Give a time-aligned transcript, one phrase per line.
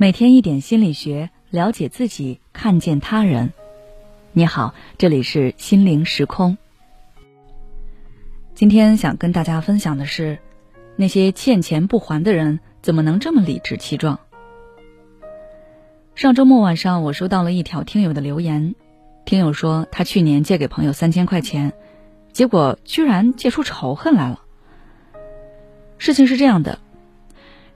[0.00, 3.52] 每天一点心理学，了解自己，看见他人。
[4.32, 6.56] 你好，这里是心灵时空。
[8.54, 10.38] 今天想跟大家分享的是，
[10.96, 14.18] 那些欠钱不还的人，怎么能这么理直气壮？
[16.14, 18.74] 上周末晚上，我收到了一条听友的留言，
[19.26, 21.74] 听友说他去年借给朋友三千块钱，
[22.32, 24.40] 结果居然借出仇恨来了。
[25.98, 26.78] 事情是这样的。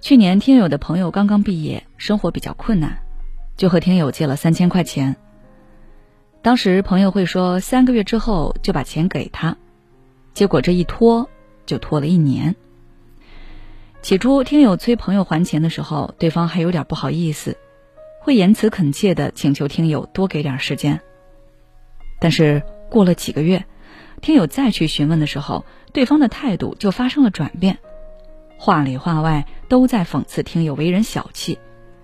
[0.04, 2.98] 去年听友的朋友刚刚毕业，生活比较困难，
[3.56, 5.16] 就和听友借了三千块钱。
[6.42, 9.56] 当时朋友会说三个月之后就把钱给他，
[10.34, 11.30] 结果这一拖
[11.64, 12.54] 就拖了一年。
[14.02, 17.56] 起初听友催朋友还钱的时候，对方还有点不好意思，
[18.20, 21.00] 会言辞恳切的请求听友多给点时间。
[22.20, 23.64] 但是过了几个月，
[24.20, 27.78] 听友再去询问的时候，对方的态度就发生了转变。
[28.64, 31.58] 话里话外都在讽刺听友为人小气，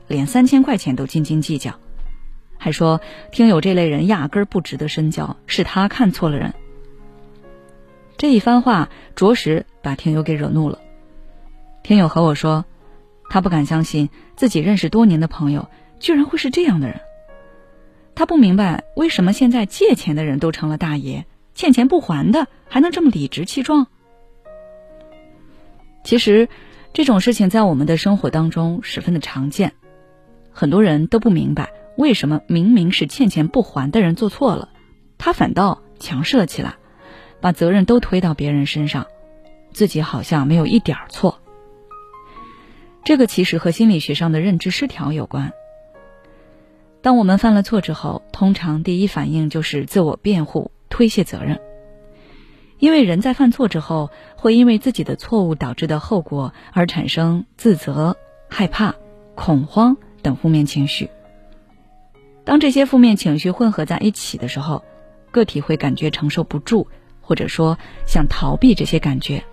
[0.08, 1.72] 连三千块钱都斤斤计较，
[2.58, 3.00] 还说
[3.33, 6.52] 听友这类人压根儿不值得深交，是他看错了人。
[8.19, 10.80] 这一番话着实把听友给惹怒了。
[11.83, 12.67] 听友和我说，
[13.30, 15.67] 他不敢相信自己认识多年的朋友
[15.98, 17.00] 居然会是这样的人。
[18.14, 21.24] 他不明白为什么现在借钱的人都成了大爷，
[21.55, 23.86] 欠钱不还的还能这么理直气壮。
[26.03, 26.48] 其实，
[26.93, 29.73] 这种事情在我们的生活当中十分的常见，
[30.51, 34.70] 很多人都不明白为什么明明是欠钱不还的人做错了，
[35.19, 36.75] 他反倒强势了起来，
[37.41, 39.07] 把责任都推到别人身上，
[39.73, 41.39] 自己好像没有一点错。
[43.05, 45.53] 这个其实和心理学上的认知失调有关。
[47.03, 51.61] 当我们犯了错之后，通常第一反应就是自我辩护、推卸责任。
[52.81, 58.17] 因为人在犯错之后，会因为自己的错误导致的后果而产生自责、
[58.48, 58.95] 害怕、
[59.34, 61.11] 恐慌等负面情绪。
[62.42, 64.83] 当这些负面情绪混合在一起的时候，
[65.30, 66.89] 个体会感觉承受不住，
[67.20, 69.45] 或者说想逃避这些感觉。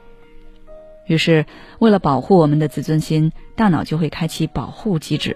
[1.05, 1.45] 于是，
[1.79, 5.35] 为了保护我们的自尊心，大脑就会开启保护机制，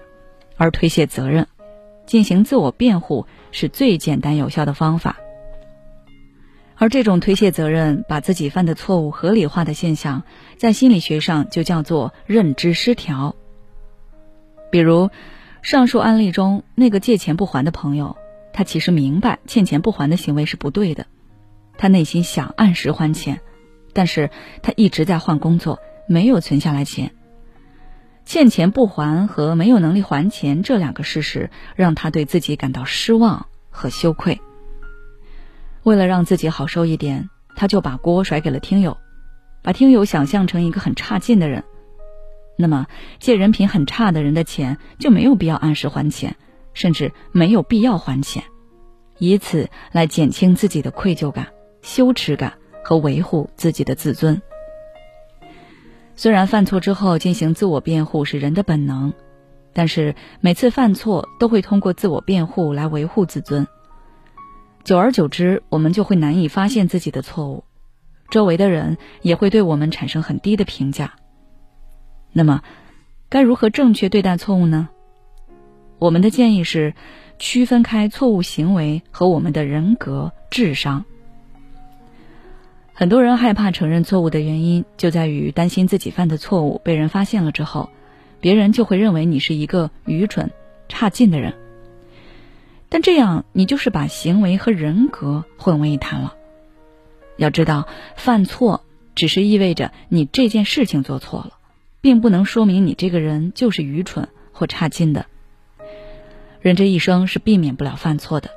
[0.56, 1.46] 而推卸责任、
[2.06, 5.18] 进行自我辩护是最简单有效的方法。
[6.82, 10.24] 而这种推卸责任、把自己犯的错误合理化的现象，
[10.56, 13.36] 在心理学上就叫做认知失调。
[14.68, 15.08] 比如，
[15.62, 18.16] 上述案例中那个借钱不还的朋友，
[18.52, 21.06] 他其实明白欠钱不还的行为是不对的，
[21.78, 23.40] 他内心想按时还钱，
[23.92, 25.78] 但是他一直在换工作，
[26.08, 27.12] 没有存下来钱。
[28.24, 34.40] 欠钱不还和没有能力还钱这两个事实，让他对自己感到失望和羞愧。
[35.82, 38.96] 为了让自己好受一点，他就把锅甩给了听友，
[39.62, 41.64] 把听友想象成一个很差劲的人。
[42.56, 42.86] 那么，
[43.18, 46.36] 借人品很差的人的钱就没有必要按时还钱，
[46.74, 48.44] 甚至没有必要还钱，
[49.18, 51.48] 以此来减轻自己的愧疚感、
[51.80, 52.52] 羞耻感
[52.84, 54.40] 和维护自己的自尊。
[56.14, 59.12] 虽然犯错之后进行自我辩护是人的本能，
[59.72, 63.66] 但是每次犯错都会通过自我辩护来维护自尊。
[64.84, 67.62] 久而久之，我们就会难以发现自己的错误，
[68.30, 71.14] 周围的人也会对我们产生很低的评价。
[72.32, 72.62] 那么，
[73.28, 74.88] 该如何正确对待错误呢？
[76.00, 76.94] 我们的建议是，
[77.38, 81.04] 区分开错误行为和我们的人格、智商。
[82.92, 87.88] 很多人害怕承认错误的原因，就在于担心自己犯的错误被人发现了之后，
[88.40, 90.50] 别人就会认为你是一个愚蠢、
[90.88, 91.54] 差劲的人。
[92.92, 96.34] 但这样，你就是把行为和人格混为一谈了。
[97.38, 101.52] 要知道，犯错只是意味着你这件事情做错了，
[102.02, 105.24] 并不能说明你这个人就是愚蠢或差劲的。
[106.60, 108.50] 人这一生是避免不了犯错的。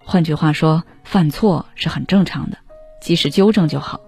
[0.00, 2.58] 换句话说，犯错是很正常的，
[3.00, 4.02] 及时纠正就好。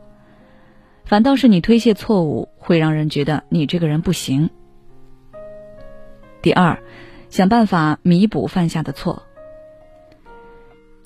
[1.06, 4.50] 反倒是你推卸错误，会让人觉得你这个人不行。
[6.42, 6.82] 第二，
[7.30, 9.22] 想办法弥补犯下的错。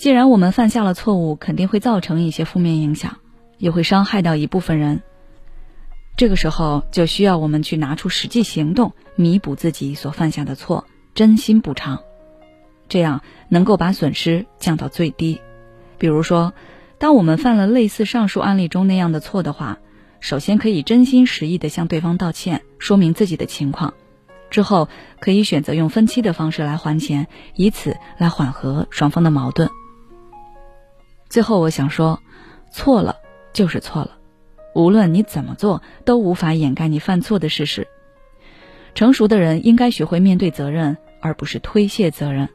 [0.03, 3.19] 既然我们犯下了错误，肯定会造成一些负面影响，
[3.57, 5.01] 也会伤害到一部分人。
[6.17, 12.01] 这个时候就需要我们去拿出实际行动，弥补自己所犯下的错，真心补偿，
[12.89, 15.41] 这样能够把损失降到最低。
[15.99, 16.53] 比如说，
[16.99, 19.79] 当我们犯了类似上述案例中那样的错的话，
[20.19, 23.95] 首先可以真心实意的向对方道歉，说明自己的情况，
[24.51, 24.89] 之后
[25.21, 29.71] 可以选择用分期的方式来还钱，以此来缓和双方的矛盾。
[31.33, 32.21] 最后，我想说，
[32.71, 33.17] 错了
[33.55, 34.19] 就是错了，
[34.75, 37.89] 无论你怎么做，都无法掩盖你犯错的事实。
[38.95, 42.51] 成熟的人应该学会面对责任，而不是推卸责任。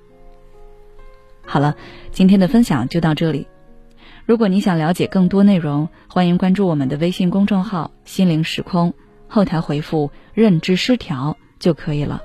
[1.44, 1.76] 好了，
[2.12, 3.48] 今天的分享就到这里。
[4.28, 8.94] 如果你想了解更多内容，欢迎关注我们的微信公众号“心灵时空”，
[9.28, 12.22] 后台回复“认知失调”就可以了。